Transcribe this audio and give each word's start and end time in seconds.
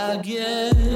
I 0.00 0.87